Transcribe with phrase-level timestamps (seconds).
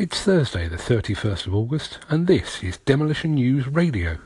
[0.00, 4.18] It's Thursday, the 31st of August, and this is Demolition News Radio.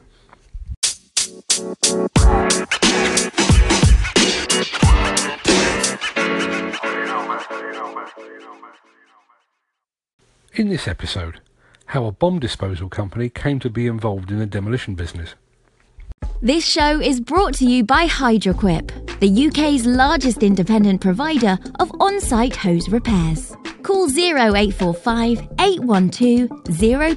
[10.53, 11.40] In this episode,
[11.86, 15.36] how a bomb disposal company came to be involved in the demolition business.
[16.43, 22.20] This show is brought to you by Hydroquip, the UK's largest independent provider of on
[22.20, 23.57] site hose repairs.
[23.82, 26.48] Call 0845 812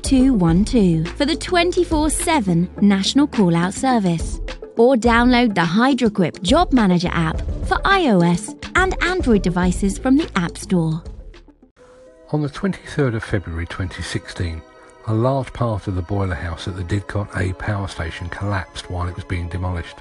[0.02, 4.40] 0212 for the 24 7 national call out service.
[4.78, 7.38] Or download the Hydroquip Job Manager app
[7.68, 11.04] for iOS and Android devices from the App Store.
[12.32, 14.62] On the 23rd of February 2016,
[15.08, 19.08] a large part of the boiler house at the Didcot A power station collapsed while
[19.08, 19.98] it was being demolished.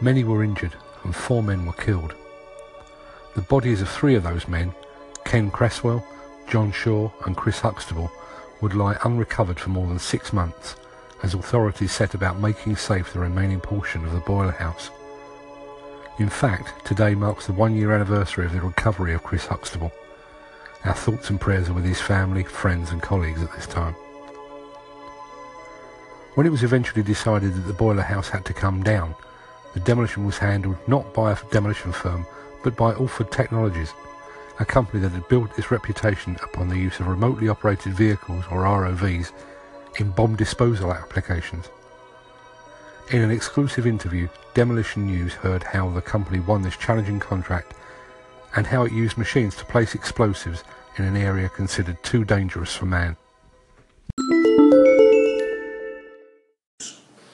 [0.00, 0.74] Many were injured
[1.04, 2.14] and four men were killed.
[3.34, 4.74] The bodies of three of those men,
[5.34, 6.06] Ken Cresswell,
[6.46, 8.08] John Shaw and Chris Huxtable,
[8.60, 10.76] would lie unrecovered for more than six months
[11.24, 14.92] as authorities set about making safe the remaining portion of the boiler house.
[16.20, 19.90] In fact, today marks the one year anniversary of the recovery of Chris Huxtable.
[20.84, 23.94] Our thoughts and prayers are with his family, friends and colleagues at this time.
[26.36, 29.16] When it was eventually decided that the boiler house had to come down,
[29.72, 32.24] the demolition was handled not by a demolition firm
[32.62, 33.92] but by Alford Technologies,
[34.58, 38.62] a company that had built its reputation upon the use of remotely operated vehicles or
[38.62, 39.32] ROVs
[39.98, 41.68] in bomb disposal applications.
[43.10, 47.74] In an exclusive interview, Demolition News heard how the company won this challenging contract
[48.56, 50.62] and how it used machines to place explosives
[50.96, 53.16] in an area considered too dangerous for man.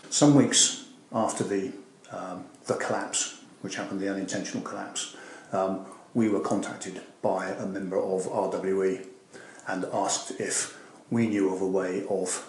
[0.09, 1.73] Some weeks after the,
[2.11, 5.17] um, the collapse, which happened, the unintentional collapse,
[5.53, 9.07] um, we were contacted by a member of RWE
[9.67, 10.79] and asked if
[11.11, 12.47] we knew of a way of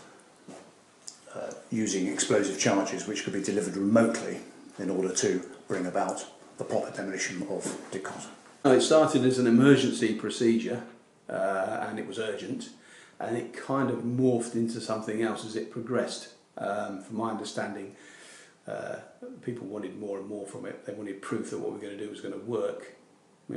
[1.36, 4.40] uh, using explosive charges which could be delivered remotely
[4.80, 6.26] in order to bring about
[6.58, 8.28] the proper demolition of Didcot.
[8.66, 10.84] It started as an emergency procedure
[11.30, 12.70] uh, and it was urgent
[13.20, 16.30] and it kind of morphed into something else as it progressed.
[16.58, 17.96] Um, from my understanding,
[18.68, 18.98] uh,
[19.44, 20.86] people wanted more and more from it.
[20.86, 22.96] They wanted proof that what we were going to do was going to work.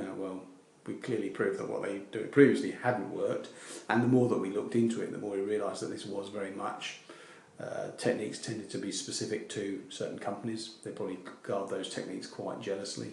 [0.02, 0.42] Know, well,
[0.86, 3.48] we clearly proved that what they did previously hadn't worked.
[3.88, 6.28] And the more that we looked into it, the more we realised that this was
[6.28, 6.98] very much
[7.60, 10.76] uh, techniques tended to be specific to certain companies.
[10.84, 13.12] They probably guard those techniques quite jealously.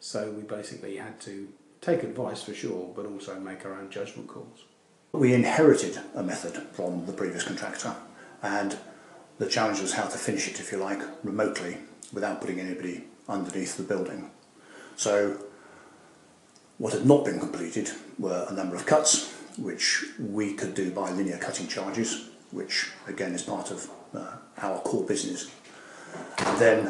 [0.00, 1.48] So we basically had to
[1.80, 4.64] take advice for sure, but also make our own judgment calls.
[5.12, 7.94] We inherited a method from the previous contractor,
[8.42, 8.76] and
[9.38, 11.78] the challenge was how to finish it, if you like, remotely
[12.12, 14.30] without putting anybody underneath the building.
[14.96, 15.38] So,
[16.78, 21.10] what had not been completed were a number of cuts, which we could do by
[21.10, 25.50] linear cutting charges, which again is part of uh, our core business.
[26.38, 26.86] And then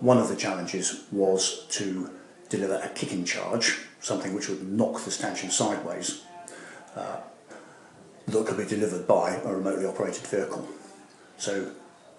[0.00, 2.10] one of the challenges was to
[2.48, 6.22] deliver a kicking charge, something which would knock the stanchion sideways,
[6.96, 7.18] uh,
[8.26, 10.68] that could be delivered by a remotely operated vehicle.
[11.36, 11.72] So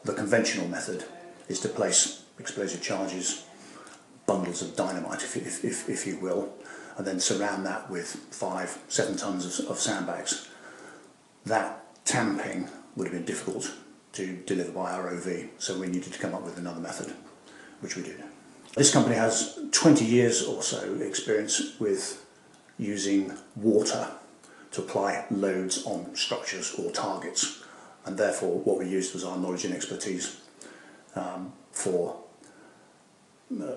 [0.03, 1.05] the conventional method
[1.47, 3.45] is to place explosive charges,
[4.25, 6.53] bundles of dynamite, if, if, if, if you will,
[6.97, 10.49] and then surround that with five, seven tons of, of sandbags.
[11.45, 13.73] That tamping would have been difficult
[14.13, 17.13] to deliver by ROV, so we needed to come up with another method,
[17.79, 18.21] which we did.
[18.75, 22.25] This company has 20 years or so experience with
[22.77, 24.07] using water
[24.71, 27.63] to apply loads on structures or targets
[28.05, 30.41] and therefore what we used was our knowledge and expertise
[31.15, 32.17] um, for
[33.61, 33.75] uh,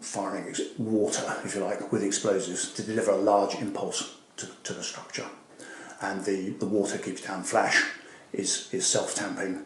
[0.00, 4.82] firing water, if you like, with explosives to deliver a large impulse to, to the
[4.82, 5.26] structure.
[6.00, 7.84] And the, the water keeps down flash,
[8.32, 9.64] is, is self-tamping,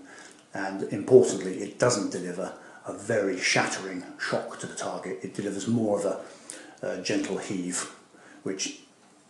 [0.53, 2.55] and importantly, it doesn't deliver
[2.87, 5.19] a very shattering shock to the target.
[5.23, 7.95] It delivers more of a, a gentle heave,
[8.43, 8.81] which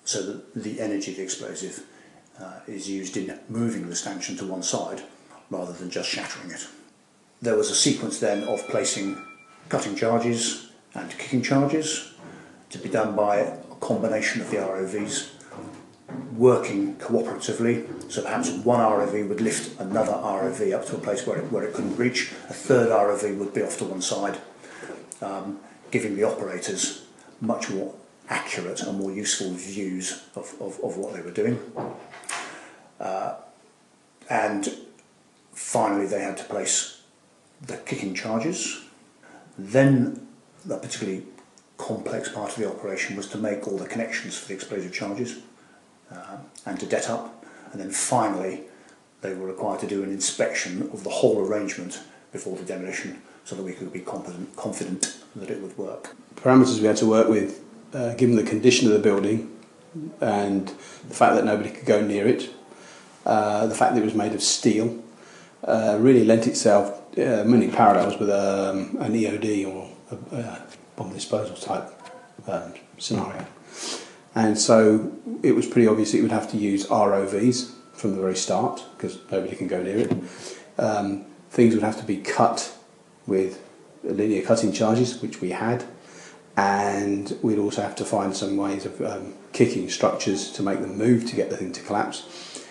[0.05, 1.83] so that the energy of the explosive
[2.39, 5.03] uh, is used in moving the stanchion to one side
[5.51, 6.67] rather than just shattering it.
[7.41, 9.25] There was a sequence then of placing
[9.69, 12.13] cutting charges and kicking charges
[12.71, 15.31] to be done by a combination of the ROVs
[16.37, 18.11] working cooperatively.
[18.11, 21.65] So perhaps one ROV would lift another ROV up to a place where it, where
[21.65, 22.33] it couldn't reach.
[22.49, 24.39] A third ROV would be off to one side,
[25.21, 25.59] um,
[25.91, 27.05] giving the operators
[27.41, 27.95] much more
[28.29, 31.61] accurate and more useful views of, of, of what they were doing.
[32.99, 33.35] Uh,
[34.31, 34.75] and
[35.53, 37.03] finally, they had to place
[37.61, 38.83] the kicking charges.
[39.59, 40.27] Then,
[40.71, 41.25] a particularly
[41.79, 45.41] complex part of the operation was to make all the connections for the explosive charges
[46.13, 47.45] uh, and to debt up.
[47.73, 48.63] And then finally,
[49.21, 52.01] they were required to do an inspection of the whole arrangement
[52.33, 56.15] before the demolition so that we could be confident, confident that it would work.
[56.37, 57.63] Parameters we had to work with,
[57.93, 59.51] uh, given the condition of the building
[60.21, 60.69] and
[61.09, 62.51] the fact that nobody could go near it,
[63.27, 65.03] uh, the fact that it was made of steel,
[65.65, 70.67] uh, really lent itself uh, many parallels with um, an EOD or a, a
[70.97, 71.91] bomb disposal type
[72.47, 73.47] um, scenario.
[74.35, 75.13] And so
[75.43, 79.19] it was pretty obvious it would have to use ROVs from the very start because
[79.31, 80.13] nobody can go near it.
[80.79, 82.77] Um, things would have to be cut
[83.27, 83.63] with
[84.03, 85.85] linear cutting charges, which we had,
[86.57, 90.99] and we'd also have to find some ways of um, kicking structures to make them
[90.99, 92.65] move to get the thing to collapse.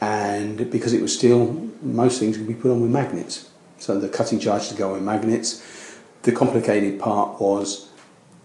[0.00, 3.50] And because it was steel, most things could be put on with magnets.
[3.78, 5.62] So the cutting charge to go on magnets.
[6.22, 7.88] The complicated part was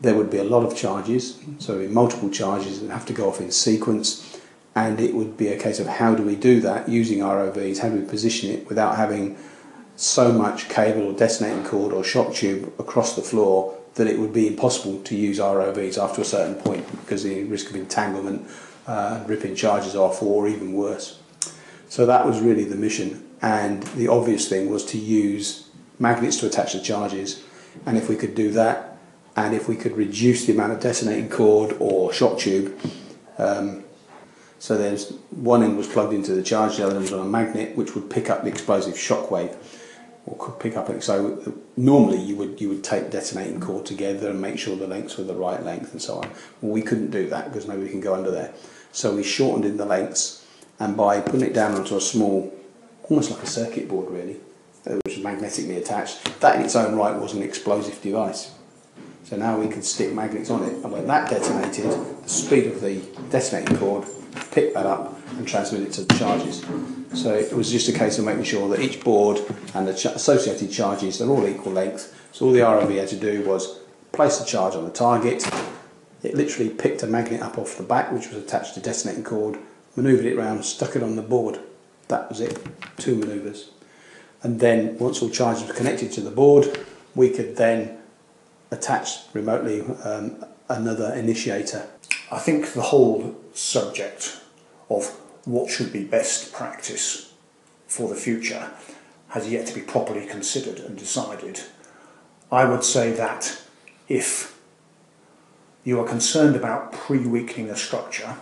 [0.02, 3.40] there would be a lot of charges, so multiple charges that have to go off
[3.40, 4.40] in sequence,
[4.76, 7.90] and it would be a case of how do we do that using ROVs, how
[7.90, 9.38] do we position it without having
[9.96, 14.32] so much cable or detonating cord or shock tube across the floor that it would
[14.32, 18.48] be impossible to use ROVs after a certain point because the risk of entanglement,
[18.86, 21.20] uh, ripping charges off, or even worse.
[21.90, 26.46] So that was really the mission, and the obvious thing was to use magnets to
[26.46, 27.44] attach the charges,
[27.86, 28.98] and if we could do that,
[29.36, 32.78] and if we could reduce the amount of detonating cord or shock tube,
[33.38, 33.84] um,
[34.60, 37.30] so there's one end was plugged into the charge, the other end was on a
[37.30, 39.56] magnet which would pick up the explosive shock wave
[40.26, 41.04] or could pick up it.
[41.04, 45.18] So normally you would you would take detonating cord together and make sure the lengths
[45.18, 46.30] were the right length and so on.
[46.62, 48.54] Well, we couldn't do that because nobody can go under there.
[48.92, 50.46] So we shortened in the lengths,
[50.80, 52.54] and by putting it down onto a small,
[53.04, 54.38] almost like a circuit board really,
[54.96, 58.54] which was magnetically attached, that in its own right was an explosive device.
[59.24, 61.92] So now we could stick magnets on it, and when that detonated,
[62.24, 64.08] the speed of the detonating cord
[64.52, 66.66] picked that up and transmitted it to the charges.
[67.14, 69.40] So it was just a case of making sure that each board
[69.74, 72.14] and the ch- associated charges they're all equal length.
[72.32, 73.80] So all the ROV had to do was
[74.12, 75.50] place the charge on the target.
[76.24, 79.58] It literally picked a magnet up off the back, which was attached to detonating cord,
[79.96, 81.60] manoeuvred it around, stuck it on the board.
[82.08, 82.60] That was it.
[82.98, 83.72] Two manoeuvres.
[84.44, 86.86] And then once all charges were connected to the board,
[87.16, 87.98] we could then
[88.72, 91.88] attach remotely um, another initiator.
[92.32, 94.42] I think the whole subject
[94.90, 95.08] of
[95.46, 97.34] what should be best practice
[97.88, 98.70] for the future
[99.30, 101.62] has yet to be properly considered and decided.
[102.52, 103.62] I would say that
[104.08, 104.60] if
[105.84, 108.36] you are concerned about pre-weakening a structure,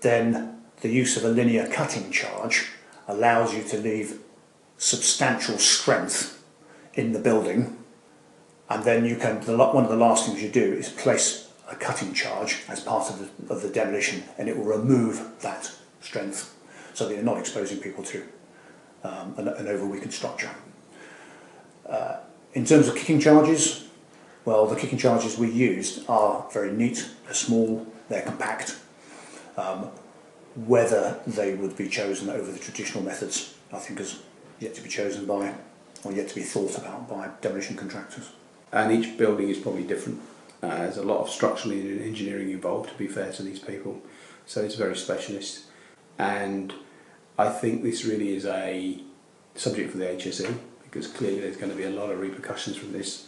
[0.00, 2.70] then the use of a linear cutting charge
[3.08, 4.20] allows you to leave
[4.82, 6.44] substantial strength
[6.94, 7.78] in the building
[8.68, 11.76] and then you can, the, one of the last things you do is place a
[11.76, 15.70] cutting charge as part of the, of the demolition and it will remove that
[16.00, 16.52] strength
[16.94, 18.24] so that you're not exposing people to
[19.04, 20.50] um, an, an over-weakened structure.
[21.88, 22.16] Uh,
[22.54, 23.86] in terms of kicking charges,
[24.44, 28.80] well, the kicking charges we used are very neat, they're small, they're compact.
[29.56, 29.90] Um,
[30.56, 34.20] whether they would be chosen over the traditional methods, I think is
[34.62, 35.54] yet to be chosen by,
[36.04, 38.30] or yet to be thought about by demolition contractors.
[38.72, 40.20] And each building is probably different.
[40.62, 44.00] Uh, there's a lot of structural engineering involved, to be fair to these people.
[44.46, 45.64] So it's very specialist.
[46.18, 46.72] And
[47.38, 49.02] I think this really is a
[49.54, 52.92] subject for the HSE because clearly there's going to be a lot of repercussions from
[52.92, 53.26] this.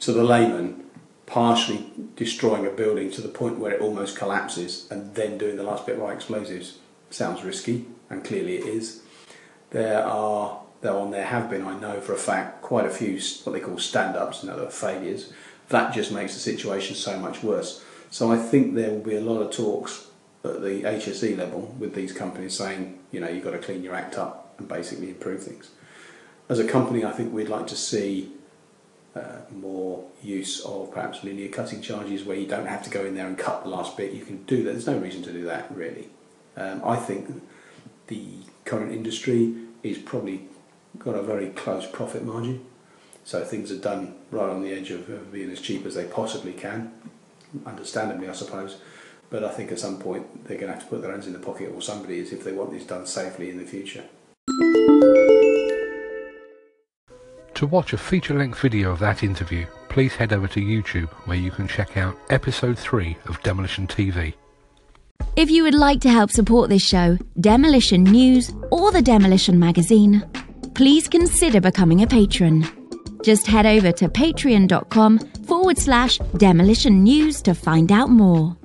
[0.00, 0.84] To the layman,
[1.26, 5.62] partially destroying a building to the point where it almost collapses and then doing the
[5.62, 6.78] last bit by explosives
[7.10, 9.02] sounds risky, and clearly it is.
[9.70, 13.18] There are, though, on there have been, I know for a fact, quite a few
[13.44, 15.32] what they call stand ups, you know, failures.
[15.70, 17.82] That just makes the situation so much worse.
[18.10, 20.08] So I think there will be a lot of talks
[20.44, 23.94] at the HSE level with these companies saying, you know, you've got to clean your
[23.94, 25.70] act up and basically improve things.
[26.50, 28.30] As a company, I think we'd like to see
[29.16, 33.14] uh, more use of perhaps linear cutting charges where you don't have to go in
[33.14, 34.12] there and cut the last bit.
[34.12, 34.72] You can do that.
[34.72, 36.10] There's no reason to do that, really.
[36.58, 37.42] Um, I think
[38.08, 38.26] the
[38.66, 40.48] current industry is probably
[40.98, 42.64] got a very close profit margin.
[43.24, 46.04] So things are done right on the edge of, of being as cheap as they
[46.04, 46.92] possibly can,
[47.64, 48.76] understandably, I suppose.
[49.30, 51.32] But I think at some point they're going to have to put their hands in
[51.32, 54.04] the pocket, or somebody is, if they want these done safely in the future.
[57.54, 61.36] To watch a feature length video of that interview, please head over to YouTube where
[61.36, 64.34] you can check out episode 3 of Demolition TV.
[65.36, 70.24] If you would like to help support this show, Demolition News, or the Demolition Magazine,
[70.74, 72.66] please consider becoming a patron.
[73.22, 78.56] Just head over to patreon.com forward slash demolition news to find out more.